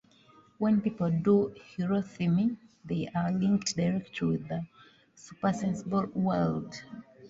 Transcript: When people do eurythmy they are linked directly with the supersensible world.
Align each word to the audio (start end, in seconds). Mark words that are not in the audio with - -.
When 0.57 0.81
people 0.81 1.11
do 1.11 1.53
eurythmy 1.77 2.57
they 2.83 3.07
are 3.13 3.31
linked 3.31 3.75
directly 3.75 4.29
with 4.29 4.47
the 4.47 4.65
supersensible 5.13 6.07
world. 6.15 6.73